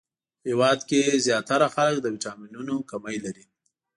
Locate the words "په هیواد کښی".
0.41-1.21